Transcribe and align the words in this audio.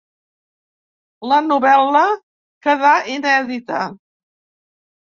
La 1.33 1.37
novel·la 1.49 2.03
queda 2.69 2.97
inèdita. 3.19 3.87